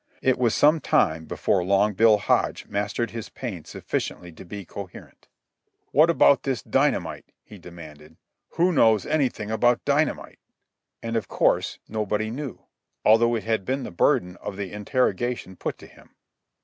It 0.23 0.39
was 0.39 0.55
some 0.55 0.79
time 0.79 1.25
before 1.25 1.63
Long 1.63 1.93
Bill 1.93 2.17
Hodge 2.17 2.65
mastered 2.65 3.11
his 3.11 3.29
pain 3.29 3.65
sufficiently 3.65 4.31
to 4.31 4.43
be 4.43 4.65
coherent. 4.65 5.27
"What 5.91 6.09
about 6.09 6.41
this 6.41 6.63
dynamite?" 6.63 7.31
he 7.43 7.59
demanded. 7.59 8.17
"Who 8.55 8.71
knows 8.71 9.05
anything 9.05 9.51
about 9.51 9.85
dynamite?" 9.85 10.39
And 11.03 11.15
of 11.15 11.27
course 11.27 11.77
nobody 11.87 12.31
knew, 12.31 12.65
although 13.05 13.35
it 13.35 13.43
had 13.43 13.63
been 13.63 13.83
the 13.83 13.91
burden 13.91 14.37
of 14.37 14.57
the 14.57 14.73
interrogation 14.73 15.55
put 15.55 15.77
to 15.77 15.85
him. 15.85 16.15